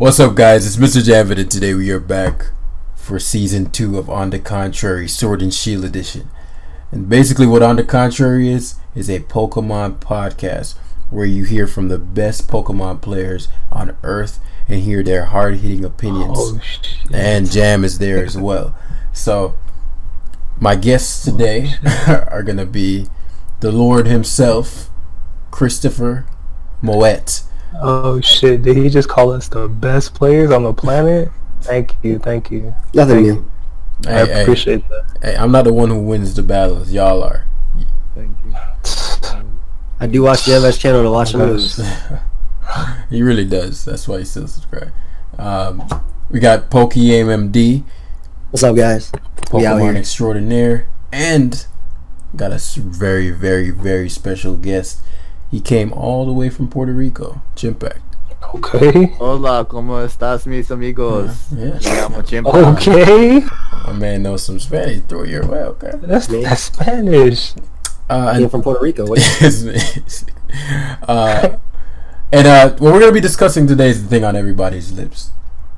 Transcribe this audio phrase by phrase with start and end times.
[0.00, 0.66] What's up, guys?
[0.66, 1.02] It's Mr.
[1.02, 2.52] Javid, and today we are back
[2.94, 6.30] for season two of On the Contrary Sword and Shield Edition.
[6.90, 10.78] And basically, what On the Contrary is is a Pokemon podcast
[11.10, 15.84] where you hear from the best Pokemon players on Earth and hear their hard hitting
[15.84, 16.38] opinions.
[16.40, 16.60] Oh,
[17.12, 18.74] and Jam is there as well.
[19.12, 19.54] So,
[20.58, 23.08] my guests today oh, are gonna be
[23.60, 24.88] the Lord himself,
[25.50, 26.24] Christopher
[26.80, 27.42] Moet.
[27.74, 28.62] Oh shit!
[28.62, 31.30] Did he just call us the best players on the planet?
[31.62, 32.74] Thank you, thank you.
[32.94, 33.50] Nothing Thank new.
[34.06, 35.18] I Hey, hey, appreciate that.
[35.22, 36.90] hey, I'm not the one who wins the battles.
[36.90, 37.44] Y'all are.
[38.14, 38.54] Thank you.
[40.00, 41.78] I do watch the MS channel to watch the Yes.
[41.78, 41.80] moves.
[43.10, 43.84] he really does.
[43.84, 44.92] That's why he still subscribe.
[45.38, 45.82] Um,
[46.30, 47.84] we got Pokey MMD,
[48.50, 49.12] What's up, guys?
[49.52, 49.96] We out Pokemon here.
[49.96, 51.66] extraordinaire, and
[52.34, 55.02] got a very, very, very special guest.
[55.50, 58.02] He came all the way from Puerto Rico, Chimpact.
[58.54, 59.12] Okay.
[59.18, 61.30] Hola, ¿cómo estás, mis amigos?
[61.50, 61.74] Yeah.
[61.74, 62.54] Me llamo Chimpa.
[62.74, 63.44] Okay.
[63.86, 65.02] My man knows some Spanish.
[65.08, 65.92] Throw your way, okay?
[66.02, 66.42] That's Me.
[66.42, 67.54] that's Spanish.
[68.08, 69.06] Uh, Came and, from Puerto Rico.
[69.06, 69.18] What
[71.08, 71.58] uh,
[72.32, 75.30] and uh, what we're gonna be discussing today is the thing on everybody's lips,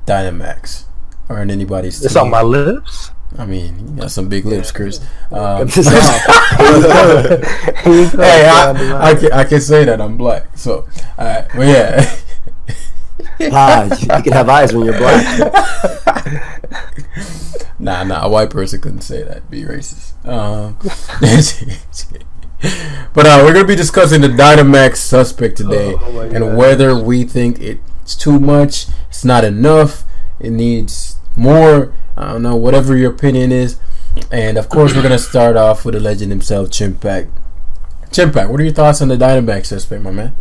[0.07, 0.85] Dynamax,
[1.29, 2.05] or on anybody's.
[2.05, 2.25] It's team.
[2.25, 3.12] on my lips.
[3.39, 5.01] I mean, you got some big lips, Chris.
[5.33, 6.03] Um, This is- Here
[7.95, 9.11] you go, hey, I.
[9.11, 10.57] I, can, I can say that I'm black.
[10.59, 12.17] So, uh, but yeah.
[13.53, 15.25] ah, you can have eyes when you're black.
[17.79, 19.51] nah, nah, a white person couldn't say that.
[19.51, 20.13] Be racist.
[20.27, 20.77] Um,
[23.15, 27.25] but uh, we're gonna be discussing the Dynamax suspect today, Oh my and whether we
[27.25, 30.05] think it's too much, it's not enough,
[30.39, 31.95] it needs more.
[32.17, 33.79] I don't know, whatever your opinion is.
[34.31, 37.31] And of course, we're gonna start off with the legend himself, Chimpact.
[38.11, 40.35] Chimpact, what are your thoughts on the Dynamax suspect, my man?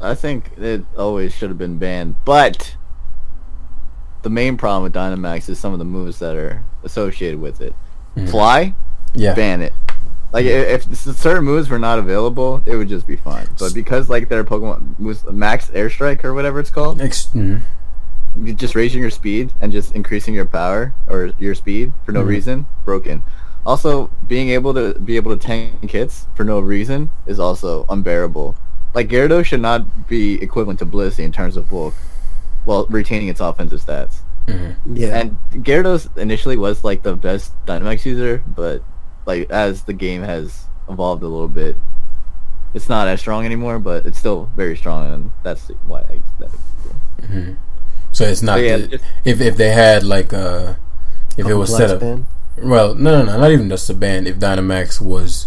[0.00, 2.74] I think it always should have been banned, but
[4.22, 7.74] the main problem with Dynamax is some of the moves that are associated with it.
[8.16, 8.30] Mhm.
[8.30, 8.74] Fly,
[9.14, 9.34] Yeah.
[9.34, 9.74] ban it.
[10.32, 13.48] Like if certain moves were not available, it would just be fine.
[13.58, 17.60] But because like their Pokemon moves, Max Airstrike or whatever it's called, Ex- mhm.
[18.42, 22.22] You just raising your speed and just increasing your power or your speed for no
[22.22, 22.26] Mhm.
[22.28, 23.22] reason, broken.
[23.66, 28.54] Also, being able to be able to tank hits for no reason is also unbearable.
[28.94, 31.94] Like Gyarados should not be equivalent to Blissey in terms of bulk,
[32.64, 34.20] while retaining its offensive stats.
[34.46, 34.76] Mhm.
[34.94, 35.18] Yeah.
[35.18, 38.82] And Gyarados initially was like the best Dynamax user, but
[39.26, 41.76] like as the game has evolved a little bit,
[42.72, 43.78] it's not as strong anymore.
[43.78, 46.50] But it's still very strong, and that's why I use that.
[47.30, 47.56] Mhm.
[48.18, 50.74] So it's not But yeah, the- if if they had like uh
[51.40, 52.18] if it was set up Black
[52.74, 55.46] well no no no not even just a band if Dynamax was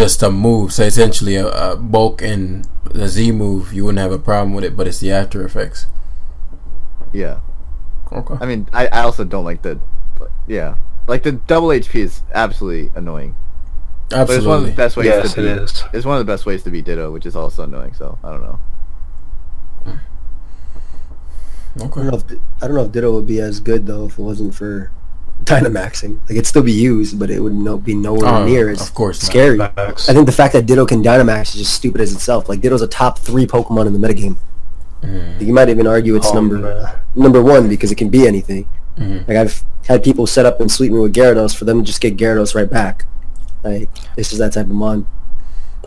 [0.00, 2.66] just a move so essentially a, a bulk and
[2.98, 5.86] the Z move you wouldn't have a problem with it but it's the after effects
[7.12, 7.38] Yeah.
[8.10, 9.78] okay I mean, I, I also don't like the,
[10.48, 10.74] yeah,
[11.06, 13.34] like the double HP is absolutely annoying.
[14.10, 15.62] But it's one of absolutely the best ways Yes, to it beat.
[15.62, 15.84] is.
[15.94, 17.94] It's one of the best ways to be Ditto, which is also annoying.
[17.94, 18.58] So I don't know.
[21.82, 22.24] I don't know if
[22.62, 24.90] I don't know if Ditto would be as good though if it wasn't for
[25.44, 26.18] Dynamaxing.
[26.24, 28.92] Like it'd still be used, but it would no, be nowhere Oh, near as of
[28.94, 29.56] course scary.
[29.58, 30.08] Facts.
[30.08, 32.48] I think the fact that Ditto can Dynamax is just stupid as itself.
[32.48, 34.36] Like Ditto's a top three Pokemon in the metagame.
[35.02, 35.40] Mhm.
[35.40, 36.86] You might even argue it's Oh, number man.
[37.14, 38.66] number one because it can be anything.
[38.98, 39.26] Mhm.
[39.26, 42.00] Like I've had people set up and sweep me with Gyarados for them to just
[42.02, 43.06] get Gyarados right back.
[43.64, 45.06] Like it's just that type of mon.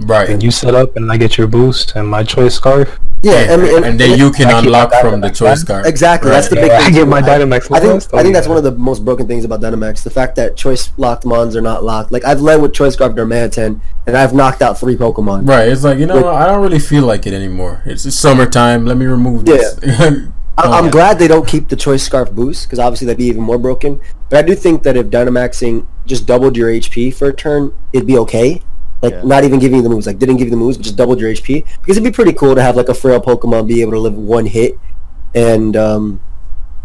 [0.01, 2.99] Right And you set up, and I get your boost and my choice scarf.
[3.21, 5.83] Yeah, and, I mean, and, and then you can unlock from the choice scarf.
[5.83, 6.29] card exactly.
[6.29, 6.63] That's the Right.
[6.63, 6.93] big Yeah, thing.
[6.93, 8.13] I get my Dynamax I think.
[8.13, 10.03] I think that's one of the most broken things about Dynamax.
[10.03, 12.11] The fact that choice locked mons are not locked.
[12.11, 15.47] Like I've led with choice scarf Darmanitan, and I've knocked out three Pokemon.
[15.47, 18.17] right it's like you know Like- I don't really feel like it anymore it's, it's
[18.17, 20.27] summertime let me remove this I-
[20.65, 20.91] Oh, I'm yeah.
[20.91, 23.99] glad they don't keep the choice scarf boost because obviously that'd be even more broken.
[24.29, 28.05] But I do think that if Dynamaxing just doubled your HP for a turn, it'd
[28.05, 28.61] be okay.
[29.03, 29.21] Like Yeah.
[29.23, 31.19] not even giving you the moves, like didn't give you the moves, but just doubled
[31.19, 33.91] your HP because it'd be pretty cool to have like a frail Pokemon be able
[33.91, 34.79] to live one hit
[35.35, 36.21] and um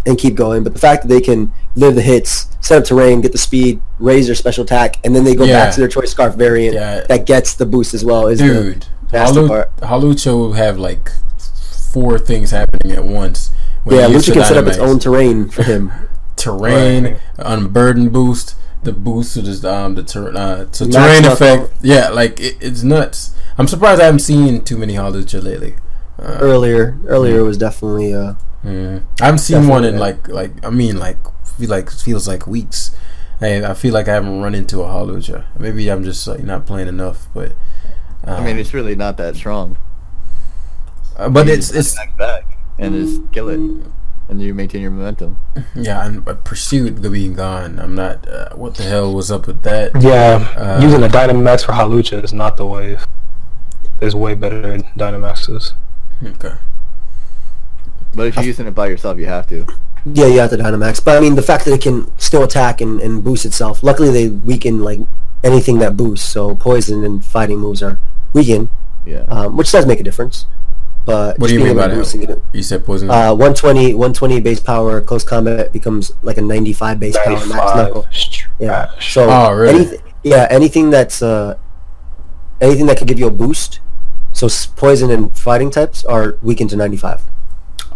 [0.04, 0.64] and keep going.
[0.64, 3.80] But the fact that they can live the hits, set up terrain, get the speed,
[4.00, 5.64] raise their special attack, and then they go Yeah.
[5.66, 7.02] back to their choice scarf variant Yeah.
[7.08, 9.76] that gets the boost as well is the dude nasty Halu- part.
[9.80, 11.10] Hawlucha have like
[11.92, 13.50] four things happening at once
[13.86, 15.92] Yeah, Lucha can set up its own terrain for him.
[16.36, 17.16] terrain, Right.
[17.38, 21.32] unburden boost, the boost to the um the ter- uh, to terrain knuckle.
[21.32, 21.72] effect.
[21.82, 23.34] Yeah, like it, it's nuts.
[23.58, 25.74] I'm surprised I haven't seen too many Hawlucha lately.
[26.18, 28.34] Uh, earlier, earlier was definitely uh,
[28.64, 29.02] mm.
[29.20, 31.18] I haven't seen one in Definitely, like like I mean like
[31.58, 32.94] feel like feels like weeks.
[33.40, 35.44] I, I feel like I haven't run into a Hawlucha.
[35.58, 37.52] Maybe I'm just like not playing enough, but
[38.26, 39.78] uh, I mean, it's really not that strong.
[41.16, 43.60] uh, but You it's just it's back back and just kill it.
[44.28, 45.38] And you maintain your momentum.
[45.74, 47.78] Yeah, and but pursuit being gone.
[47.78, 48.28] I'm not.
[48.28, 49.92] Uh, what the hell was up with that?
[50.02, 53.06] Yeah, Uh, using a Dynamax for Hawlucha is not the wave.
[54.00, 55.72] There's way better Dynamaxes.
[56.22, 56.54] Okay.
[58.14, 59.66] But if you're using it by yourself, you have to.
[60.04, 61.04] Yeah, you have the Dynamax.
[61.04, 63.82] But I mean, the fact that it can still attack and, and boost itself.
[63.82, 65.00] Luckily, they weaken like
[65.44, 66.28] anything that boosts.
[66.28, 67.98] So poison and fighting moves are
[68.32, 68.68] weakened,
[69.06, 69.24] Yeah.
[69.28, 70.46] um, which does make a difference.
[71.08, 72.14] But What do you mean by that?
[72.14, 73.08] it- You said poison.
[73.08, 77.76] Uh, 120, 120 base power, close combat becomes like a 95 base power max 95.
[77.76, 78.06] knuckle.
[78.58, 78.90] Yeah.
[79.00, 79.74] So Oh, really?
[79.74, 81.54] anything, yeah, anything that's uh,
[82.60, 83.80] anything that could give you a boost.
[84.34, 87.22] So poison and fighting types are weakened to 95.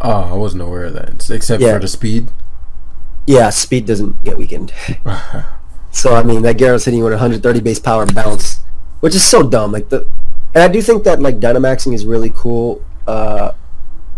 [0.01, 1.29] oh, I wasn't aware of that.
[1.31, 1.75] Except Yeah.
[1.75, 2.31] for the speed.
[3.27, 4.73] Yeah, speed doesn't get weakened.
[5.95, 8.61] So I mean, that Gyarados hitting you with 130 base power bounce,
[9.01, 9.73] which is so dumb.
[9.73, 10.07] Like the,
[10.55, 12.81] and I do think that like Dynamaxing is really cool.
[13.07, 13.53] Uh,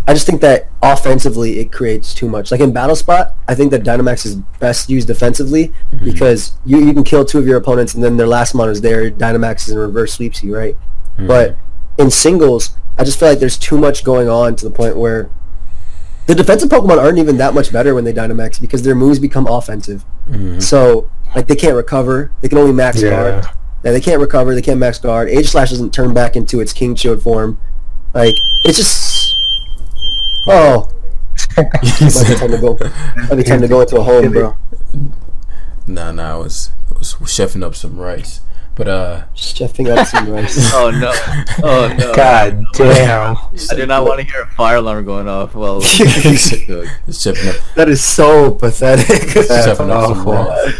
[0.06, 2.50] I just think that offensively it creates too much.
[2.50, 5.72] Like in Battle Spot, I think that Dynamax is best used defensively
[6.04, 8.82] because you, you can kill two of your opponents and then their last mon is
[8.82, 9.10] there.
[9.10, 10.76] Dynamax is in reverse sweeps you, right?
[11.18, 11.56] But
[11.96, 15.30] in singles, I just feel like there's too much going on to the point where
[16.26, 19.46] the defensive Pokemon aren't even that much better when they Dynamax because their moves become
[19.46, 20.04] offensive.
[20.28, 20.62] Mhm.
[20.62, 22.30] So like they can't recover.
[22.42, 23.44] They can only max guard.
[23.44, 23.50] Yeah.
[23.84, 24.54] Yeah, they can't recover.
[24.54, 25.28] They can't max guard.
[25.28, 27.58] Aegislash doesn't turn back into its King Shield form.
[28.14, 29.36] Like it's just
[30.46, 30.88] oh,
[31.56, 32.78] He might be time to go.
[33.28, 34.56] Might be time to go into a home, bro.
[35.86, 38.40] Nah, nah, I was, I was chefing up some rice.
[38.76, 40.72] But uh, Chefing up some rice.
[40.74, 41.12] Oh no!
[41.62, 42.14] Oh no!
[42.14, 43.36] God damn.
[43.70, 45.54] I do not want to hear a fire alarm going off.
[45.54, 49.06] Well, just chefing up, That is so pathetic.
[49.06, 50.32] chefing up some awful.
[50.32, 50.74] rice.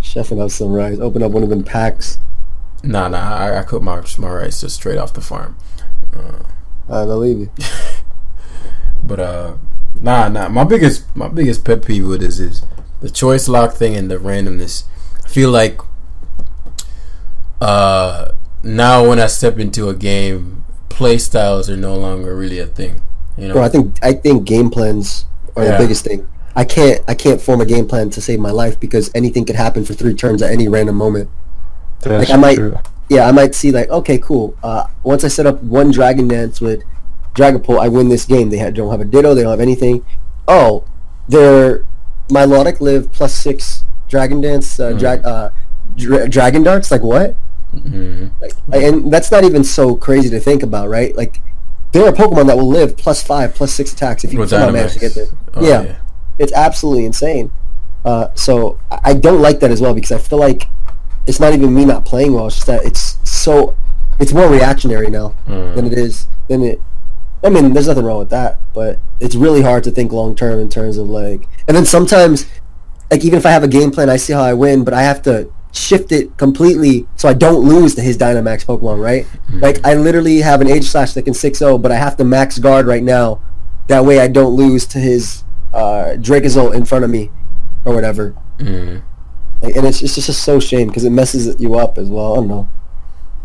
[0.00, 0.98] Chefing up some rice.
[0.98, 2.18] Open up one of them packs.
[2.84, 5.56] Nah, nah, I, I cook my my rice just straight off the farm.
[6.16, 7.50] Uh, I believe you.
[9.02, 9.56] But uh,
[10.00, 10.48] nah, nah.
[10.48, 12.64] My biggest my biggest pet peeve with this is
[13.00, 14.82] the choice lock thing and the randomness.
[15.24, 15.78] I feel like
[17.60, 18.32] uh
[18.62, 23.00] now when I step into a game, play styles are no longer really a thing.
[23.38, 25.24] You know, Bro, I think I think game plans
[25.54, 25.72] are Yeah.
[25.72, 26.26] the biggest thing.
[26.56, 29.56] I can't I can't form a game plan to save my life because anything could
[29.56, 31.30] happen for three turns at any random moment.
[32.00, 32.76] That's Like, I might- true.
[33.08, 34.56] Yeah, I might see like, okay, cool.
[34.62, 36.82] Uh, once I set up one Dragon Dance with
[37.34, 38.50] Dragapult, I win this game.
[38.50, 40.04] They ha- don't have a Ditto, they don't have anything.
[40.48, 40.84] Oh,
[41.28, 41.84] they're
[42.28, 45.50] Milotic live plus six Dragon Dance, uh, dra- uh,
[45.96, 46.90] dra- Dragon Darts.
[46.90, 47.36] Like what?
[47.74, 48.30] Mhm.
[48.40, 51.14] Like, and that's not even so crazy to think about, right?
[51.16, 51.40] Like,
[51.92, 54.70] there are Pokemon that will live plus five, plus six attacks if you With somehow
[54.70, 55.26] manage to get there.
[55.54, 55.96] Oh, yeah,
[56.38, 57.50] it's absolutely insane.
[58.04, 60.68] Uh, so I don't like that as well because I feel like
[61.26, 62.46] it's not even me not playing well.
[62.46, 63.76] It's just that it's so
[64.18, 65.74] it's more reactionary now Mm.
[65.74, 66.80] than it is than it.
[67.44, 70.58] I mean, there's nothing wrong with that, but it's really hard to think long term
[70.58, 71.46] in terms of like.
[71.68, 72.46] And then sometimes,
[73.10, 75.02] like even if I have a game plan, I see how I win, but I
[75.02, 79.26] have to shift it completely so I don't lose to his Dynamax Pokemon, right?
[79.52, 82.86] Like I literally have an Aegislash that can 6-0, but I have to max guard
[82.86, 83.40] right now.
[83.88, 85.44] That way I don't lose to his
[85.74, 87.30] uh, Dracozolt in front of me
[87.84, 88.34] or whatever.
[88.58, 89.02] Mm.
[89.66, 92.32] Like, and it's, it's just so shame because it messes you up as well.
[92.32, 92.68] I don't know.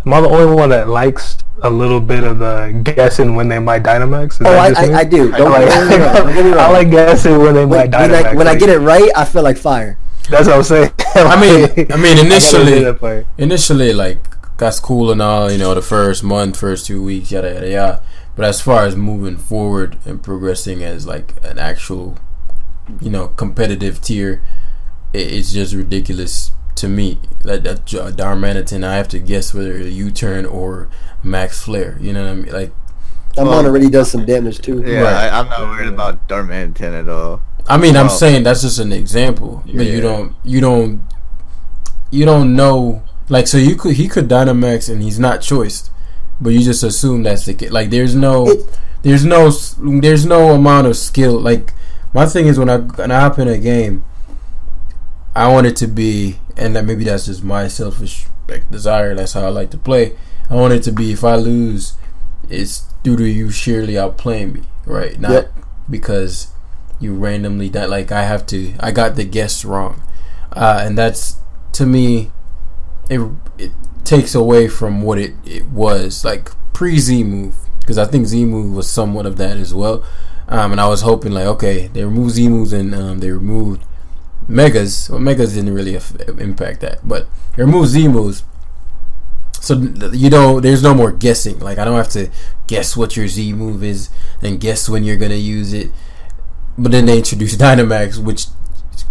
[0.06, 3.59] Am I the only one that likes a little bit of the guessing when they
[3.59, 4.33] might Dynamax?
[4.33, 4.69] Is Oh, I.
[4.69, 5.31] I, I do.
[5.31, 6.15] Don't, I don't get me wrong.
[6.15, 6.59] Don't get me like.
[6.59, 8.25] I like guessing when they when, might when Dynamax.
[8.25, 9.98] I, when I get it right, I feel like fire.
[10.29, 10.91] That's what I'm saying.
[11.15, 14.19] I mean, I mean, initially, do initially, like
[14.57, 18.03] that's cool and all, you know, the first month, first two weeks, yada yada yada.
[18.36, 22.17] But as far as moving forward and progressing as like an actual,
[23.01, 24.41] you know, competitive tier,
[25.13, 27.20] it, it's just ridiculous to me.
[27.44, 30.89] Like that J- Darmanitan, I have to guess whether a U-turn or
[31.24, 31.98] Max Flare.
[32.00, 32.53] You know what I mean?
[32.53, 32.72] Like,
[33.36, 34.84] That Well- mon already does some damage too.
[34.86, 35.13] yeah, Right.
[35.32, 37.41] I, I'm not worried about Darmanitan at all.
[37.68, 41.01] I mean, I'm saying that's just an example, but you don't, you don't,
[42.10, 43.03] you don't know.
[43.30, 45.91] Like, so you could, he could Dynamax and he's not choiced,
[46.41, 47.72] but you just assume that's the case.
[47.72, 48.51] Like, there's no,
[49.03, 51.39] there's no, there's no amount of skill.
[51.39, 51.74] Like,
[52.13, 54.03] my thing is when I when I hop in a game,
[55.35, 59.15] I want it to be, and that maybe that's just my selfish like desire.
[59.15, 60.17] That's how I like to play.
[60.50, 61.93] I want it to be if I lose,
[62.50, 65.19] it's due to you sheerly outplaying me, right?
[65.19, 65.53] Not Yep.
[65.89, 66.47] because
[67.00, 68.73] you randomly that like I have to.
[68.79, 70.03] I got the guess wrong,
[70.53, 71.38] uh, and that's
[71.73, 72.31] to me,
[73.09, 73.21] it
[73.57, 73.71] it
[74.03, 78.43] takes away from what it it was like pre Z move because I think Z
[78.45, 80.03] move was somewhat of that as well.
[80.50, 83.85] Um, and I was hoping like okay, they removed Z moves and um, they removed
[84.48, 85.10] megas.
[85.10, 88.43] Well, megas didn't really aff- impact that, but they removed Z moves.
[89.60, 91.60] So th- you know, there's no more guessing.
[91.60, 92.29] Like I don't have to
[92.67, 94.10] guess what your Z move is
[94.41, 95.91] and guess when you're gonna use it.
[96.77, 98.45] but then they introduced Dynamax, which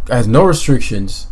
[0.09, 1.29] has no restrictions,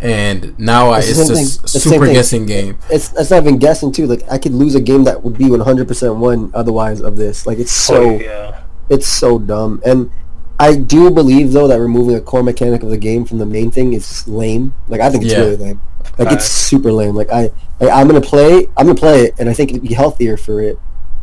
[0.00, 1.64] and now I, It's the it's same just thing.
[1.64, 2.14] It's the same super thing.
[2.14, 2.78] guessing game.
[2.88, 4.06] It's it's not even guessing too.
[4.06, 7.46] Like I could lose a game that would be 100% won otherwise of this.
[7.46, 8.62] Like it's oh, so Oh, yeah.
[8.88, 9.82] it's so dumb.
[9.84, 10.10] And
[10.60, 13.70] I do believe though that removing a core mechanic of the game from the main
[13.70, 14.74] thing is lame.
[14.88, 15.40] Like I think it's Yeah.
[15.40, 15.80] really lame.
[16.18, 17.14] Like it's super lame.
[17.16, 17.50] Like I,
[17.80, 18.68] I I'm gonna play.
[18.76, 20.78] I'm gonna play it, and I think it'd be healthier for it.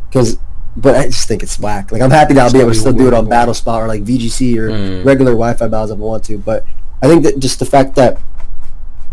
[0.10, 0.38] Because,
[0.76, 1.92] but I just think it's whack.
[1.92, 3.30] Like I'm happy that I'll be able to still do it on.
[3.30, 5.06] Battle Spot or like VGC or Mm.
[5.06, 6.38] regular Wi-Fi battles if I want to.
[6.40, 6.66] But
[7.04, 8.18] I think that just the fact that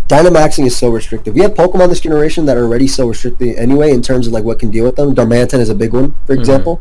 [0.08, 1.34] Dynamaxing is so restrictive.
[1.34, 4.44] We have Pokemon this generation that are already so restricted anyway in terms of like
[4.44, 5.14] what can deal with them.
[5.14, 6.80] Darmanitan is a big one, for example.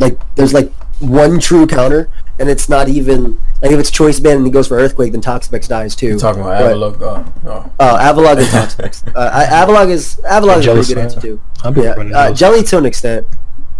[0.00, 4.38] Like there's like one true counter, and it's not even like if it's Choice Band
[4.38, 6.06] and he goes for Earthquake, then Toxapex dies too.
[6.06, 7.02] You're talking about But- Avalugg.
[7.44, 7.70] Oh, oh.
[7.80, 9.08] Oh, Avalugg and Toxapex.
[9.16, 11.02] uh, I- Avalugg is Avalugg is a pretty good Jellicent.
[11.02, 11.40] answer too.
[11.64, 12.32] I'll be Yeah, running uh.
[12.32, 13.26] Jelly to an extent.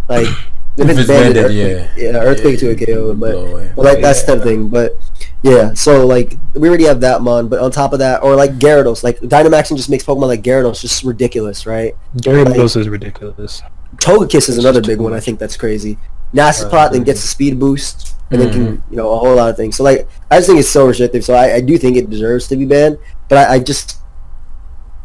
[0.09, 2.11] Like if, If it's it's banded, banded, Earthquake, yeah.
[2.11, 3.71] yeah, Earthquake to a Yeah, KO, but blow away.
[3.75, 4.35] well, like that's Yeah.
[4.35, 4.69] the thing.
[4.69, 4.97] But
[5.43, 8.57] yeah, so like we already have that mon, but on top of that, or like
[8.59, 11.95] Gyarados, like Dynamaxing just makes Pokemon like Gyarados just ridiculous, right?
[12.17, 13.61] Gyarados is ridiculous.
[13.97, 15.13] Togekiss is It's another big one.
[15.13, 15.97] I think that's crazy.
[16.33, 16.91] Nasty Plot Right.
[16.93, 18.65] then gets a speed boost, and then Mm-hmm.
[18.65, 19.75] can you know a whole lot of things.
[19.77, 21.23] So like I just think it's so restrictive.
[21.25, 23.97] So I, I do think it deserves to be banned, but I, I just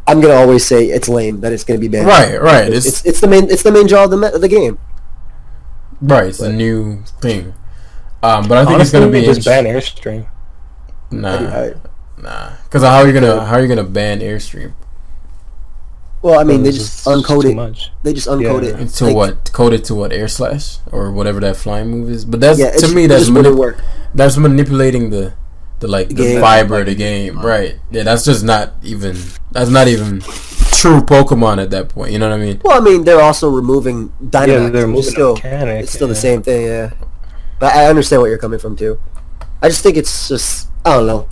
[0.07, 2.05] I'm gonna always say it's lame that it's gonna be banned.
[2.07, 2.71] Right, right.
[2.71, 4.77] It's, It's, it's it's the main it's the main draw of the of the game.
[6.01, 6.27] right.
[6.27, 7.53] It's a new thing.
[8.21, 10.27] Um, but I think Honestly, it's gonna be just ban interest- Airstream.
[11.11, 11.73] Nah, I-
[12.21, 12.49] nah.
[12.63, 14.73] Because how are you gonna how are you gonna ban Airstream?
[16.25, 17.55] Well, I mean they It's just it's uncode it.
[17.55, 17.91] much.
[18.01, 18.81] They just uncode Yeah.
[18.81, 18.89] it.
[18.89, 19.51] To Like, what?
[19.53, 20.11] Coded to what?
[20.11, 22.25] Air slash or whatever that flying move is.
[22.25, 23.77] But that's Yeah, to me that's just manip- work.
[24.15, 25.33] that's manipulating the
[25.81, 26.41] the like the Game.
[26.41, 27.37] fiber of the game.
[27.37, 27.47] Uh-huh.
[27.47, 27.75] Right.
[27.91, 29.15] Yeah, that's just not even
[29.51, 30.21] that's not even
[30.71, 32.11] true Pokemon at that point.
[32.11, 32.59] You know what I mean?
[32.63, 34.47] Well, I mean they're also removing Dynamax.
[34.47, 35.83] Yeah, they're which is moving still mechanic.
[35.83, 36.65] it's still the same thing.
[36.65, 36.89] Yeah,
[37.59, 38.97] but I understand what you're coming from too.
[39.61, 41.27] I just think it's just I don't know.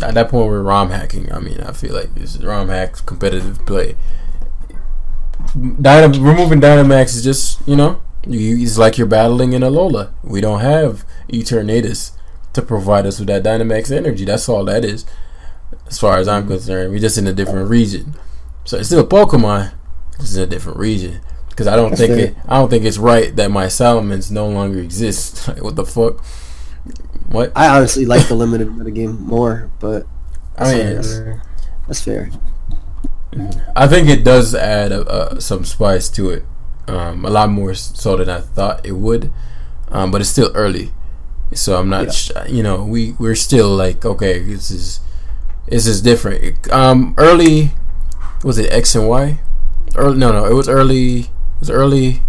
[0.00, 1.32] At that point, we're ROM hacking.
[1.32, 3.96] I mean, I feel like it's ROM hack competitive play.
[5.54, 10.12] Dynam- removing Dynamax is just you know, you, it's like you're battling in Alola.
[10.22, 12.12] We don't have Eternatus
[12.52, 14.24] to provide us with that Dynamax energy.
[14.24, 15.04] That's all that is,
[15.86, 16.92] as far as I'm concerned.
[16.92, 18.14] We're just in a different region,
[18.64, 19.72] so it's still Pokemon,
[20.18, 21.20] just in a different region.
[21.50, 22.26] Because I don't That's think fair.
[22.26, 25.48] it, I don't think it's right that my Salamence no longer exists.
[25.48, 26.24] Like, what the fuck?
[27.28, 27.52] What?
[27.56, 30.06] I honestly like the limited metagame more, but
[30.56, 31.02] I mean,
[31.86, 32.30] that's fair.
[33.76, 36.44] I think it does add uh, some spice to it,
[36.86, 39.30] um, a lot more so than I thought it would.
[39.90, 40.92] Um, but it's still early,
[41.54, 42.06] so I'm not.
[42.06, 42.10] Yeah.
[42.12, 45.00] Sh- you know, we we're still like, okay, this is
[45.66, 46.70] this is different.
[46.72, 47.72] Um, early
[48.44, 49.40] was it X and Y?
[49.96, 50.18] Early?
[50.18, 51.20] No, no, it was early.
[51.20, 52.22] It was early.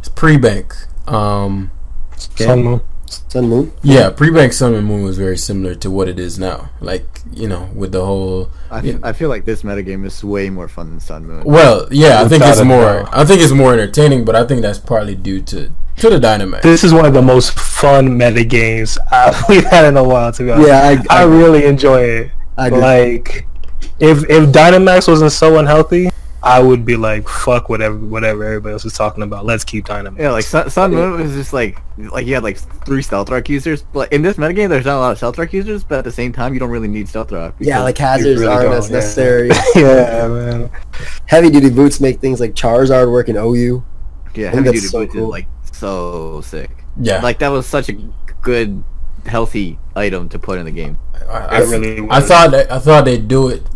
[0.00, 0.74] It's pre-bank.
[1.06, 1.70] Um,
[2.16, 2.80] Sun Moon.
[3.28, 3.72] Sun Moon.
[3.82, 6.70] yeah, pre-bank Sun and Moon was very similar to what it is now.
[6.80, 8.98] Like you know, with the whole I, Yeah.
[9.02, 11.42] I feel like this metagame is way more fun than Sun Moon.
[11.44, 13.02] Well, yeah, I think it's more.
[13.04, 13.08] doubt.
[13.12, 16.62] I think it's more entertaining, but I think that's partly due to to the Dynamax.
[16.62, 20.32] This is one of the most fun meta games uh, we've had in a while.
[20.32, 22.30] To be honest, Yeah, I, I I, really enjoy it.
[22.56, 22.68] I.
[22.68, 23.46] Like,
[24.00, 26.10] if if Dynamax wasn't so unhealthy,
[26.42, 29.44] I would be like, fuck whatever whatever everybody else is talking about.
[29.44, 30.18] Let's keep Dynamax.
[30.18, 33.48] Yeah, like Sun, Sun Moon was just like like you had like three Stealth Rock
[33.48, 36.04] users, but in this metagame there's not a lot of Stealth Rock users, but at
[36.04, 37.56] the same time you don't really need Stealth Rock.
[37.58, 38.96] yeah, like hazards really aren't as yeah.
[38.96, 39.48] necessary.
[39.74, 40.70] yeah, man.
[41.26, 43.84] Heavy duty boots make things like Charizard work in OU.
[44.34, 45.24] yeah, heavy duty so boots cool.
[45.24, 46.70] is like so sick.
[47.00, 47.98] yeah, Like that was such a
[48.42, 48.84] good,
[49.26, 50.98] healthy item to put in the game.
[51.28, 53.66] I, I, It really I thought that, I thought they'd do it.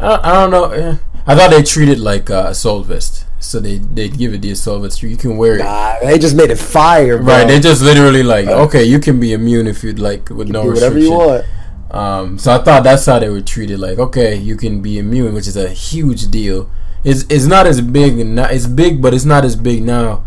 [0.00, 0.64] I, I don't know.
[0.70, 0.96] eh.
[1.26, 4.82] I thought they treated like uh, Assault Vest, so they they give it the Assault
[4.82, 5.02] Vest.
[5.02, 5.58] You can wear it.
[5.58, 7.26] Nah, they just made it fire, bro.
[7.26, 10.62] Right, they just literally like, okay, you can be immune if you'd like with no
[10.62, 11.44] do whatever you want.
[11.90, 13.78] Um, so I thought that's how they were treated.
[13.78, 16.70] Like, okay, you can be immune, which is a huge deal.
[17.04, 20.24] It's it's not as big, not, it's big, but it's not as big now.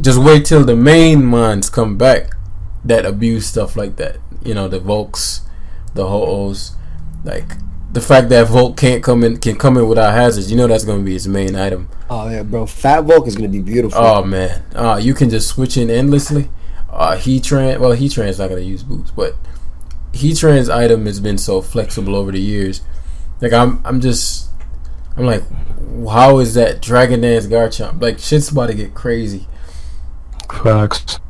[0.00, 2.30] Just wait till the main minds come back
[2.84, 4.18] that abuse stuff like that.
[4.44, 5.42] You know, the Volks,
[5.94, 6.76] the Ho-Ohs,
[7.24, 7.52] like
[7.90, 10.50] the fact that Volk can't come in can come in without hazards.
[10.50, 11.88] You know that's going to be his main item.
[12.10, 12.66] Oh yeah, bro.
[12.66, 13.98] Fat Volk is gonna be beautiful.
[14.00, 16.48] Oh man, uh, you can just switch in endlessly.
[16.90, 19.34] Uh, Heatran, well, Heatran's not gonna use boots, but
[20.12, 22.80] Heatran's item has been so flexible over the years.
[23.42, 24.48] Like I'm, I'm just,
[25.16, 25.44] I'm like,
[26.08, 28.00] how is that Dragon Dance Garchomp?
[28.00, 29.46] Like shit's about to get crazy.
[30.62, 31.20] Facts.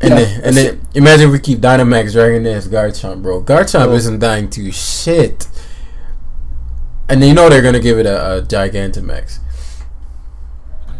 [0.00, 3.42] And Yeah, then, and then imagine if we keep Dynamax Dragon Dance Garchomp, bro.
[3.42, 3.94] Garchomp Oh.
[3.94, 5.46] isn't dying to shit.
[7.10, 9.40] And you know they're gonna give it a, a Gigantamax.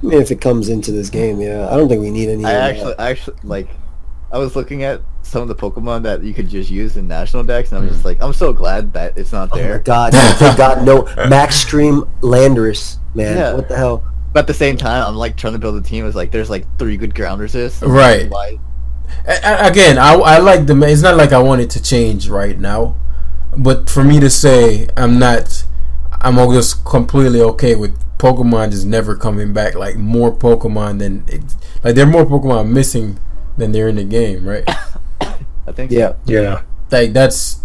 [0.02, 1.69] I mean, if it comes into this game, yeah.
[1.71, 2.45] I don't think we need any.
[2.45, 2.71] I of that.
[2.71, 3.69] actually, actually like,
[4.33, 7.45] I was looking at some of the Pokemon that you could just use in national
[7.45, 9.64] dex, and I'm just like, I'm so glad that it's not there.
[9.64, 9.79] Oh my there.
[9.81, 13.37] god, they got no Max Stream Landorus, man.
[13.37, 13.55] Yeah.
[13.55, 14.02] What the hell?
[14.33, 16.07] But at the same time, I'm like trying to build a team.
[16.07, 17.83] It's like there's like three good ground resists.
[17.83, 18.29] Right.
[18.31, 18.59] Why-
[19.26, 20.81] A- a- again, I, I like the.
[20.83, 22.97] It's not like I want it to change right now,
[23.57, 25.64] but for me to say I'm not,
[26.21, 29.75] I'm just completely okay with Pokemon just never coming back.
[29.75, 31.43] Like more Pokemon than it,
[31.83, 33.19] like there are more Pokemon missing
[33.57, 34.65] than they're in the game, right?
[35.21, 35.91] I think.
[35.91, 36.15] Yeah.
[36.27, 36.62] Yeah.
[36.91, 37.61] like that's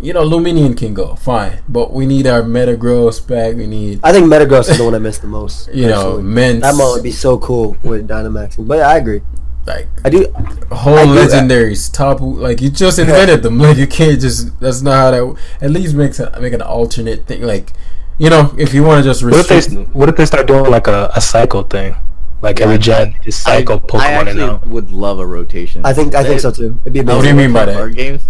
[0.00, 3.54] you know Lumineon can go fine, but we need our Metagross back.
[3.56, 5.68] We need I think Metagross is the one I miss the most.
[5.72, 6.60] you know personally.
[6.60, 8.66] That mod would be so cool with Dynamax.
[8.66, 9.22] But yeah, I agree.
[9.66, 10.26] Like I do.
[10.72, 11.30] whole I do that.
[11.30, 15.38] legendaries top like you just invented them like you can't just that's not how that
[15.60, 17.72] at least makes a, make an alternate thing like
[18.18, 20.70] you know if you want to just What if they What if they start doing
[20.70, 21.94] like a, a cycle thing,
[22.40, 24.62] like every gen just I, cycle I Pokemon in actually now.
[24.66, 25.84] would love a rotation.
[25.84, 26.14] I think.
[26.14, 26.78] I think so too.
[26.82, 27.16] It'd be amazing.
[27.16, 27.74] What do you mean by that?
[27.74, 28.22] Card games.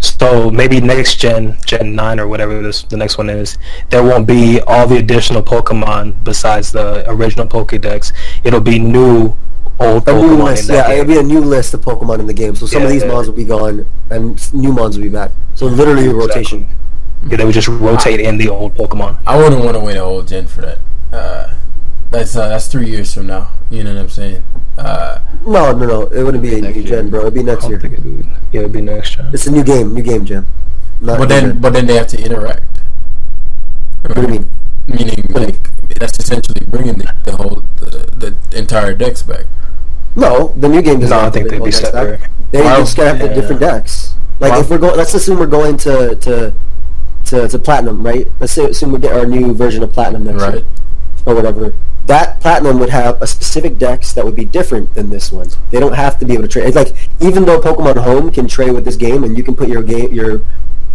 [0.00, 3.58] So maybe next gen, Gen nine or whatever this the next one is,
[3.90, 8.12] there won't be all the additional Pokemon besides the original Pokédex.
[8.42, 9.36] It'll be new
[9.80, 12.20] old A new Pokemon list, in yeah, that it'll be a new list of Pokemon
[12.20, 12.54] in the game.
[12.54, 13.12] So some of these yeah.
[13.12, 15.32] mons will be gone, and new mons will be back.
[15.54, 16.68] So literally a rotation.
[17.28, 19.18] Yeah, they would just rotate in the old Pokemon.
[19.26, 20.78] I wouldn't want to wait a whole gen for that
[21.12, 21.54] uh,
[22.10, 24.42] that's uh, that's three years from now you know what I'm saying
[24.78, 26.02] uh, No, no, no.
[26.06, 26.82] It wouldn't be a new year.
[26.82, 27.20] gen, bro.
[27.20, 27.84] It'd be next year.
[27.84, 28.26] it would.
[28.52, 29.30] Yeah, it'd be next gen.
[29.32, 30.46] It's a new game, new game, Jim.
[31.00, 31.60] Not but then gen.
[31.60, 32.66] but then they have to interact
[34.02, 34.50] what do you mean?
[34.86, 35.68] meaning like
[36.00, 39.46] that's essentially bringing the, the whole the, the entire dex back
[40.16, 41.10] No, the new game doesn't.
[41.16, 41.92] No, I have to think they'd be all dex back.
[41.92, 42.20] separate.
[42.50, 42.76] They Wow.
[42.78, 43.34] just gotta have the Yeah.
[43.34, 44.14] different dex.
[44.40, 44.60] Like Wow.
[44.60, 46.52] if we're going, let's assume we're going to to
[47.26, 48.26] to, to platinum, right?
[48.40, 50.64] Let's say, assume we get our new version of platinum next right year
[51.26, 51.74] or whatever.
[52.06, 55.48] That platinum would have a specific dex that would be different than this one.
[55.70, 56.66] They don't have to be able to trade.
[56.66, 59.68] It's like even though Pokemon Home can trade with this game, and you can put
[59.68, 60.40] your game your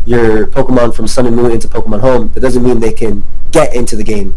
[0.05, 3.73] your Pokemon from Sun and Moon into Pokemon Home, that doesn't mean they can get
[3.73, 4.35] into the game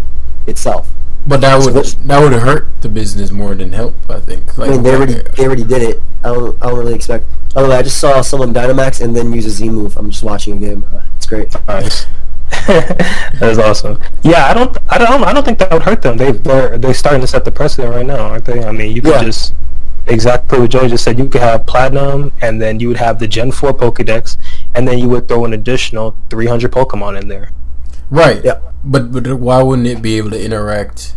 [0.48, 0.88] itself.
[1.26, 1.96] but that would Switch.
[2.06, 5.14] that would hurt the business more than help I think like I mean, they already
[5.36, 5.96] they already did it.
[6.24, 7.26] I don't I don't really expect.
[7.54, 9.96] By the way, I just saw someone Dynamax and then use a Z move.
[9.96, 10.84] I'm just watching a game.
[10.94, 11.54] Uh, it's great.
[11.66, 12.06] Nice.
[12.66, 14.00] That's awesome.
[14.22, 16.16] Yeah, I don't, I don't, I don't think that would hurt them.
[16.16, 18.64] They, they're, they're starting to set the precedent right now, aren't they?
[18.64, 19.24] I mean, you could Yeah.
[19.24, 19.54] just
[20.06, 21.18] exactly what Joey just said.
[21.18, 24.36] You could have platinum, and then you would have the Gen Four Pokédex,
[24.74, 27.50] and then you would throw an additional 300 Pokemon in there.
[28.10, 28.42] Right.
[28.44, 28.58] Yeah.
[28.90, 31.14] But but why wouldn't it be able to interact?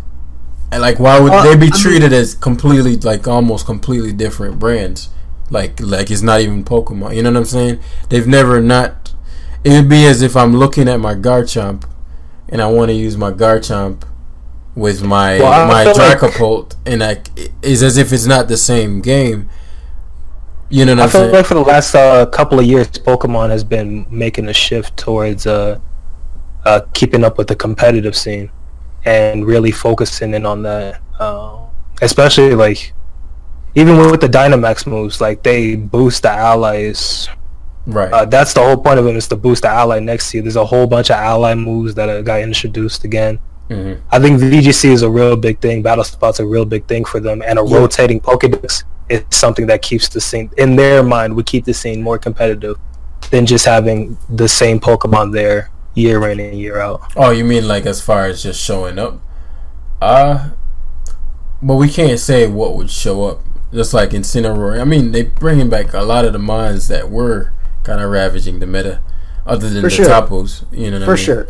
[0.74, 4.12] And like, why would Uh, they be I mean- treated as completely like almost completely
[4.14, 5.10] different brands?
[5.50, 7.16] Like like it's not even Pokemon.
[7.16, 7.80] You know what I'm saying?
[8.10, 9.14] They've never not.
[9.64, 11.84] It'd be as if I'm looking at my Garchomp,
[12.50, 14.04] and I want to use my Garchomp
[14.76, 17.18] with my Well, my feel like- and I
[17.62, 19.50] it's as if it's not the same game.
[20.70, 21.34] You know what I I'm feel saying?
[21.34, 25.46] like for the last uh, couple of years, Pokemon has been making a shift towards
[25.46, 25.80] uh,
[26.66, 28.52] uh, keeping up with the competitive scene
[29.06, 31.02] and really focusing in on that.
[31.20, 31.58] Uh,
[32.02, 32.94] especially like
[33.76, 37.30] even with the Dynamax moves, like they boost the allies.
[37.88, 38.12] right.
[38.12, 40.44] Uh, that's the whole point of them is to boost the ally next to you.
[40.44, 43.40] There's a whole bunch of ally moves that got introduced again.
[43.70, 45.82] hmm I think VGC is a real big thing.
[45.82, 47.78] Battle Spot's a real big thing for them, and a Yeah.
[47.78, 51.36] rotating Pokédex is something that keeps the scene in their mind.
[51.36, 52.78] would keep the scene more competitive
[53.30, 57.02] than just having the same Pokemon there year in and year out.
[57.16, 59.20] Oh, you mean like as far as just showing up?
[60.02, 60.52] Uh
[61.62, 63.42] but we can't say what would show up.
[63.74, 64.82] Just like in Incineroar.
[64.82, 68.60] I mean, they bringing back a lot of the mons that were kind of ravaging
[68.60, 69.00] the meta,
[69.46, 70.06] other than For the sure.
[70.06, 70.66] Tapus.
[70.72, 71.24] You know, what I For mean?
[71.26, 71.48] sure,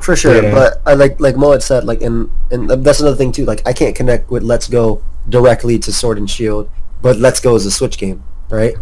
[0.00, 0.40] for sure.
[0.42, 0.52] Yeah.
[0.52, 3.44] But I like like Mo had said, like and and that's another thing too.
[3.44, 6.70] Like I can't connect with Let's Go directly to Sword and Shield,
[7.02, 8.76] but Let's Go is a Switch game, right?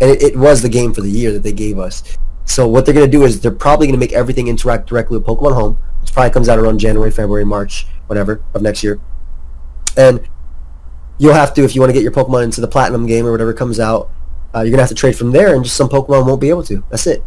[0.00, 2.02] And it, it was the game for the year that they gave us.
[2.44, 5.54] So what they're gonna do is they're probably gonna make everything interact directly with Pokemon
[5.54, 9.00] Home, which probably comes out around January, February, March, whatever of next year.
[9.96, 10.20] And
[11.18, 13.32] you'll have to if you want to get your Pokemon into the Platinum game or
[13.32, 14.10] whatever comes out.
[14.54, 16.62] Uh, you're gonna have to trade from there, and just some Pokemon won't be able
[16.64, 16.84] to.
[16.90, 17.24] That's it.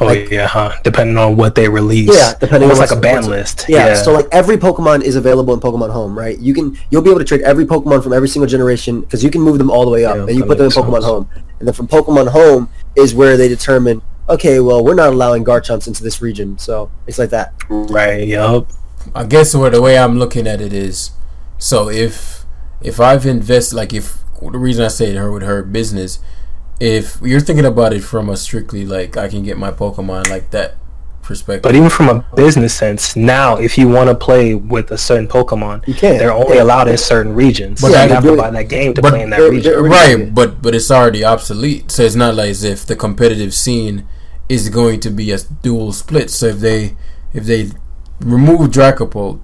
[0.00, 0.72] Oh Like- yeah, huh?
[0.84, 2.10] Depending on what they release.
[2.14, 3.64] Yeah, depending Almost on like a ban list.
[3.68, 6.38] Yeah, so like every Pokemon is available in Pokemon Home, right?
[6.38, 9.30] You can you'll be able to trade every Pokemon from every single generation because you
[9.30, 11.04] can move them all the way up, Yeah, and you put them in Pokemon sense.
[11.06, 15.44] Home, and then from Pokemon Home is where they determine, okay, well we're not allowing
[15.44, 17.54] Garchomps into this region, so it's like that.
[17.68, 18.26] right.
[18.26, 18.70] Yup.
[19.14, 21.10] I guess where the way I'm looking at it is,
[21.58, 22.44] so if
[22.82, 26.20] if I've invested, like if the reason I say her with her business,
[26.80, 30.50] if you're thinking about it from a strictly like I can get my Pokemon like
[30.50, 30.76] that
[31.22, 31.62] perspective.
[31.62, 35.26] But even from a business sense, now if you want to play with a certain
[35.28, 36.18] Pokemon, You can.
[36.18, 37.80] they're only allowed in certain regions.
[37.80, 39.40] But so yeah, you have to doing- buy that game to but play in that
[39.40, 39.62] region.
[39.72, 41.90] they're- already doing right, but but it's already obsolete.
[41.90, 44.06] So it's not like as if the competitive scene
[44.48, 46.30] is going to be a dual split.
[46.30, 46.96] So if they
[47.32, 47.70] if they
[48.20, 49.40] remove Dragapult,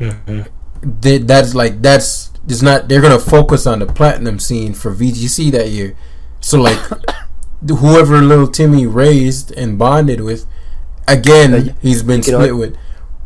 [0.00, 0.46] Mhm.
[0.82, 5.50] they, that's like that's it's not they're gonna focus on the platinum scene for VGC
[5.52, 5.96] that year.
[6.40, 6.78] So like
[7.68, 10.46] whoever little Timmy raised and bonded with,
[11.08, 12.76] again he's been you know, split with.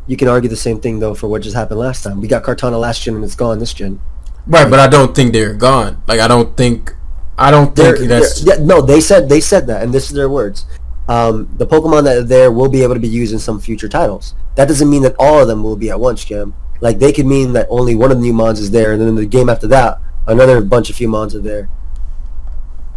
[0.07, 2.21] You can argue the same thing though for what just happened last time.
[2.21, 4.01] We got Kartana last gen and it's gone this gen.
[4.47, 6.03] Right, but I don't think they're gone.
[6.07, 6.95] Like I don't think
[7.39, 10.09] I don't They're, think that's they're- yeah, no, they said they said that, and this
[10.09, 10.67] is their words.
[11.09, 13.89] Um, the Pokemon that are there will be able to be used in some future
[13.89, 14.35] titles.
[14.57, 16.55] That doesn't mean that all of them will be at once, Jim.
[16.81, 19.15] Like they could mean that only one of the new mons is there, and then
[19.15, 21.71] the game after that, another bunch of few mons are there.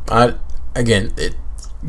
[0.09, 0.33] I
[0.75, 1.35] again, it,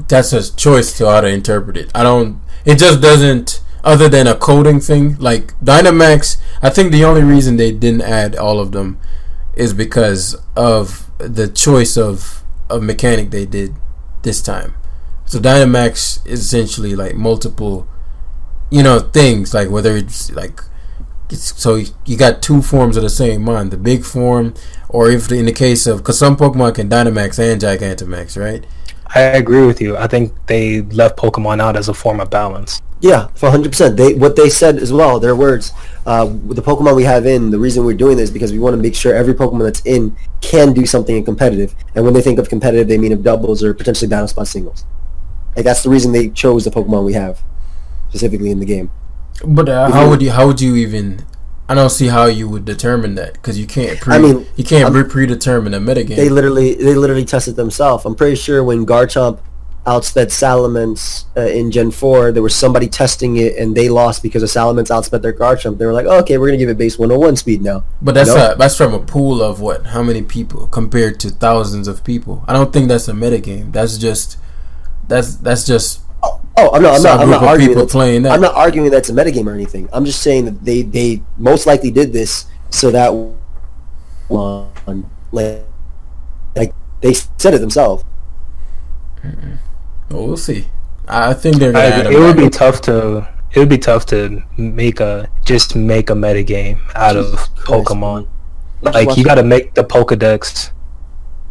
[0.09, 1.91] that's a choice to how to interpret it.
[1.95, 2.41] I don't.
[2.65, 3.61] It just doesn't.
[3.85, 8.37] Other than a coding thing, like Dynamax, I think the only reason they didn't add
[8.37, 9.01] all of them
[9.57, 12.42] is because of the choice of
[12.73, 13.75] of mechanic they did
[14.23, 14.75] this time.
[15.25, 17.87] So Dynamax is essentially like multiple,
[18.71, 20.61] you know, things like whether it's like
[21.31, 24.55] it's, so you got two forms of the same mon, the big form,
[24.89, 28.67] or if in the case of because some Pokemon can Dynamax and Gigantamax, right?
[29.15, 29.97] I agree with you.
[29.97, 32.81] I think they left Pokemon out as a form of balance.
[33.03, 33.97] Yeah, for hundred percent.
[33.97, 35.19] They what they said as well.
[35.19, 35.73] Their words.
[36.07, 38.75] Uh, the Pokemon we have in, the reason we're doing this is because we want
[38.75, 41.75] to make sure every Pokemon that's in can do something in competitive.
[41.95, 44.85] And when they think of competitive, they mean of doubles or potentially battle spot singles.
[45.57, 47.43] Like that's the reason they chose the Pokemon we have
[48.09, 48.91] specifically in the game.
[49.45, 51.27] But uh, how would you how would you even?
[51.69, 53.99] I don't see how you would determine that because you can't.
[54.01, 56.17] Pre, I mean, you can't I'm- pre- predetermine a metagame.
[56.17, 58.05] They literally they literally tested themselves.
[58.05, 59.41] I'm pretty sure when Garchomp
[59.87, 64.43] outsped Salamence uh, in Gen 4, there was somebody testing it and they lost because
[64.43, 65.79] of Salamence outsped their Garchomp.
[65.79, 67.85] They were like, oh, okay, we're gonna give it base 101 speed now.
[68.01, 68.53] but that's No.
[68.53, 69.87] a, that's from a pool of what?
[69.87, 72.45] How many people compared to thousands of people?
[72.47, 73.73] I don't think that's a metagame.
[73.73, 74.39] That's just
[75.09, 76.01] that's that's just
[76.57, 76.97] Oh, I'm not.
[76.97, 77.21] I'm not.
[77.21, 77.71] I'm not arguing.
[77.71, 78.33] people That, playing that.
[78.33, 79.89] I'm not arguing that's a metagame or anything.
[79.93, 83.09] I'm just saying that they they most likely did this so that
[84.29, 84.69] one
[85.33, 85.65] like
[86.55, 88.05] like they said it themselves.
[90.13, 90.67] Well, we'll see.
[91.09, 91.85] I I think they're gonna.
[91.85, 95.29] I, add it would a be tough to it would be tough to make a
[95.45, 98.29] just make a metagame out of Jesus Christ, Pokemon.
[98.83, 98.93] man.
[98.95, 100.73] Like you got to make the Pokedex,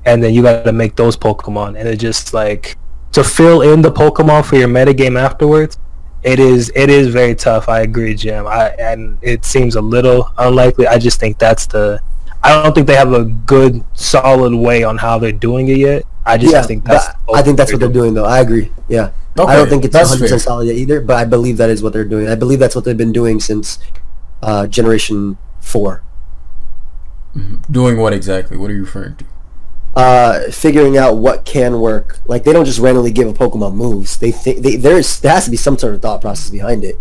[0.06, 2.78] and then you got to make those Pokemon, and it just like
[3.14, 5.78] to fill in the Pokemon for your metagame afterwards.
[6.24, 7.70] It is it is very tough.
[7.70, 8.48] I agree, Jim.
[8.48, 10.88] I and it seems a little unlikely.
[10.88, 12.02] I just think that's the.
[12.44, 16.04] I don't think they have a good solid way on how they're doing it yet.
[16.26, 17.08] I just yeah, think that's.
[17.34, 18.26] I think that's what they're doing though.
[18.26, 18.72] I agree.
[18.88, 19.12] Yeah.
[19.38, 21.94] I don't think it's 100 percent solid yet either, but I believe that is what
[21.94, 22.28] they're doing.
[22.28, 23.80] I believe that's what they've been doing since
[24.42, 26.04] uh, Generation Four.
[27.70, 28.58] Doing what exactly?
[28.58, 29.26] What are you referring to?
[29.96, 32.20] Uh, figuring out what can work.
[32.26, 34.18] Like they don't just randomly give a Pokemon moves.
[34.18, 36.96] They think they, there's there has to be some sort of thought process behind it.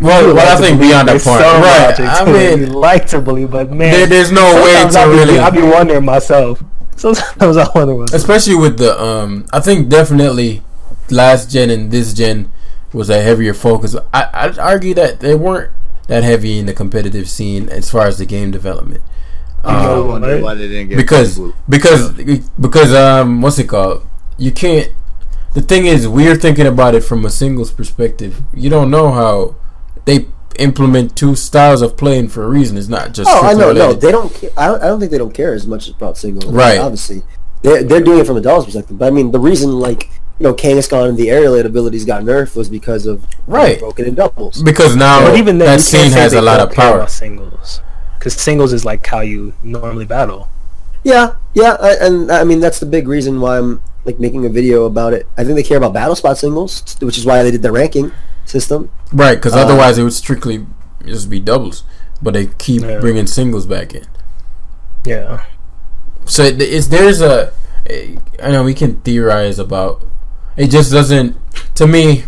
[0.00, 2.00] Well, well, I think beyond that point, part, some right?
[2.00, 5.06] I mean, you like to believe, but man, there, there's no way sometimes to I
[5.06, 5.38] be, really.
[5.40, 6.62] I be wondering myself.
[6.96, 8.12] Sometimes I wonder myself.
[8.20, 10.62] especially with the um i think definitely
[11.10, 12.50] last gen and this gen
[12.92, 15.70] was a heavier focus i i'd argue that they weren't
[16.08, 19.00] that heavy in the competitive scene as far as the game development
[19.62, 20.42] I um, wonder right?
[20.42, 22.10] why they didn't get because because
[22.58, 24.04] because um what's it called
[24.36, 24.90] you can't
[25.54, 29.54] the thing is we're thinking about it from a singles perspective you don't know how
[30.08, 30.26] they
[30.58, 33.88] implement two styles of playing for a reason it's not just Oh, I strictly know.
[33.90, 34.32] No, they don't.
[34.34, 34.50] Care.
[34.56, 34.82] I don't.
[34.82, 36.50] I don't think they don't care as much about single.
[36.50, 36.78] Right.
[36.78, 37.22] Obviously,
[37.62, 38.98] they're they're doing it from a doll's perspective.
[38.98, 42.56] But I mean, the reason like you know Kangaskhan and the aerial abilities got nerfed
[42.56, 43.78] was because of Right.
[43.78, 44.62] broken in doubles.
[44.62, 47.80] because now But even then, that you scene has a lot of power about singles,
[48.18, 50.48] because singles is like how you normally battle.
[51.04, 54.48] Yeah, yeah, I, and I mean that's the big reason why I'm like making a
[54.48, 55.26] video about it.
[55.36, 58.10] I think they care about battle spot singles, which is why they did the ranking
[58.46, 58.90] system.
[59.12, 60.66] Right, because Uh, otherwise it would strictly
[61.04, 61.84] just be doubles,
[62.22, 62.98] but they keep Yeah.
[63.00, 64.04] bringing singles back in.
[65.04, 65.40] Yeah,
[66.26, 67.52] So it, it's there's a,
[68.42, 70.04] I know we can theorize about.
[70.56, 71.36] It just doesn't
[71.76, 72.24] to me.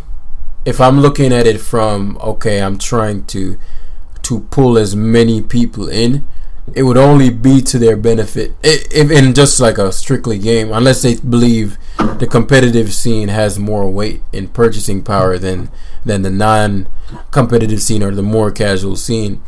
[0.64, 3.58] If I'm looking at it from okay, I'm trying to
[4.22, 6.24] to pull as many people in.
[6.72, 11.02] It would only be to their benefit, if in just like a strictly game, unless
[11.02, 11.76] they believe
[12.18, 15.68] the competitive scene has more weight in purchasing power than
[16.04, 19.42] than the non-competitive scene or the more casual scene.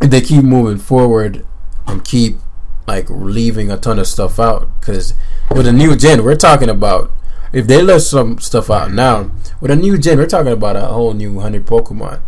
[0.00, 1.44] If they keep moving forward
[1.86, 2.38] and keep
[2.86, 5.14] like leaving a ton of stuff out, because
[5.54, 7.10] with a new gen, we're talking about
[7.52, 9.30] if they let some stuff out now
[9.60, 12.20] with a new gen, we're talking about a whole new hundred Pokemon.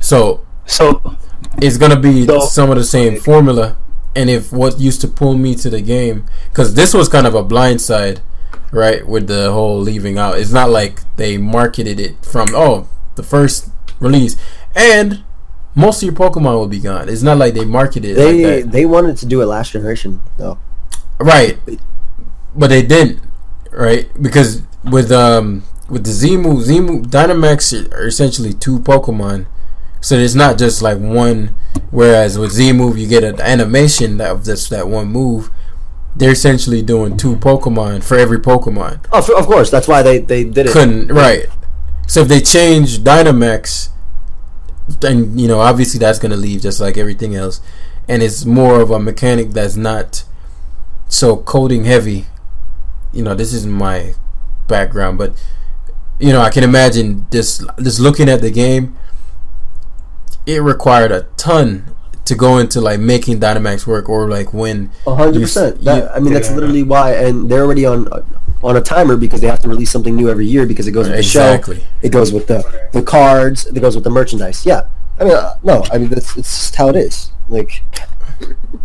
[0.00, 1.16] So So
[1.60, 3.76] it's gonna be So- some of the same formula.
[4.14, 7.34] And if what used to pull me to the game, because this was kind of
[7.34, 8.20] a blind side,
[8.70, 10.38] right, with the whole leaving out.
[10.38, 14.36] It's not like they marketed it from oh the first release,
[14.74, 15.22] and
[15.74, 17.08] most of your Pokemon will be gone.
[17.08, 19.72] It's not like they marketed it They like that, they wanted to do it last
[19.72, 20.58] generation though.
[21.18, 21.58] right?
[22.54, 23.22] But they didn't,
[23.70, 24.10] right?
[24.20, 29.46] Because with um with the Zemu, Zemu Dynamax are essentially two Pokemon.
[30.00, 31.54] So it's not just like one.
[31.90, 35.50] Whereas with Z move, you get an animation of just that one move.
[36.16, 39.04] They're essentially doing two Pokemon for every Pokemon.
[39.12, 39.70] Oh, f- of course.
[39.70, 40.72] That's why they they did it.
[40.72, 41.46] Couldn't right.
[42.06, 43.90] So if they change Dynamax,
[45.00, 47.60] then you know obviously that's gonna leave just like everything else,
[48.08, 50.24] and it's more of a mechanic that's not
[51.08, 52.26] so coding heavy.
[53.12, 54.14] You know, this isn't my
[54.66, 55.40] background, but
[56.18, 58.96] you know I can imagine just just looking at the game
[60.46, 61.94] it required a ton
[62.30, 65.86] to go into like making Dynamax work or like when A hundred percent.
[65.86, 66.54] s- I mean, that's Yeah.
[66.56, 68.08] literally why, and they're already on
[68.62, 71.06] on a timer because they have to release something new every year because it goes
[71.08, 71.40] with the show.
[71.52, 72.60] exactly It goes with the
[72.92, 73.66] the cards.
[73.66, 74.64] It goes with the merchandise.
[74.64, 74.82] Yeah.
[75.20, 75.76] I mean, uh, no.
[75.92, 77.16] I mean, that's it's just how it is.
[77.48, 77.82] Like,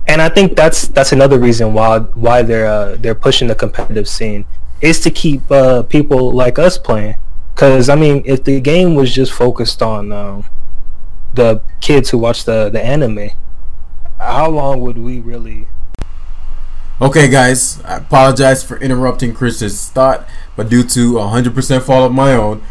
[0.08, 4.08] and I think that's that's another reason why why they're uh, they're pushing the competitive
[4.16, 4.44] scene
[4.82, 7.16] is to keep uh, people like us playing.
[7.54, 10.44] Because I mean, if the game was just focused on um,
[11.36, 13.30] the kids who watch the the anime,
[14.20, 15.68] how long would we really?
[17.02, 22.32] Okay, guys, I apologize for interrupting Chris's thought, but due to 100% fault of my
[22.32, 22.64] own,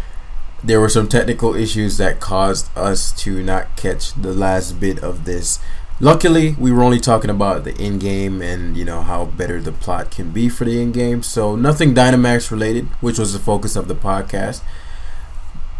[0.63, 5.27] there were some technical issues that caused us to not catch the last bit of
[5.27, 5.59] this.
[6.01, 9.73] Luckily, we were only talking about the in game and you know how better the
[9.73, 13.77] plot can be for the in game, so nothing Dynamax related, which was the focus
[13.77, 14.63] of the podcast.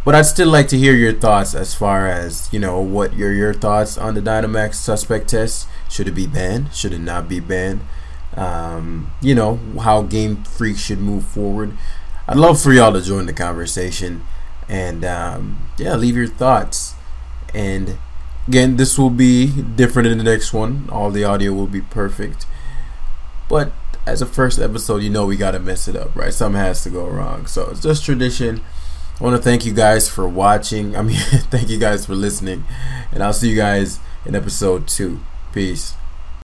[0.05, 3.33] But I'd still like to hear your thoughts as far as you know what your
[3.33, 5.67] your thoughts on the Dynamax suspect test.
[5.89, 6.75] Should it be banned?
[6.75, 7.81] Should it not be banned?
[8.37, 11.77] um, you know how Game Freak should move forward.
[12.27, 14.23] I'd love for y'all to join the conversation
[14.69, 16.95] and um, yeah, leave your thoughts.
[17.55, 17.99] And
[18.49, 20.89] again, this will be different in the next one.
[20.91, 22.47] All the audio will be perfect,
[23.49, 23.73] but
[24.07, 26.33] as a first episode, you know we gotta mess it up, right?
[26.33, 28.61] Something has to go wrong, so it's just tradition.
[29.21, 30.97] I want to thank you guys for watching.
[30.99, 31.17] I mean,
[31.51, 32.65] thank you guys for listening,
[33.13, 35.21] and I'll see you guys in episode two.
[35.53, 35.95] Peace.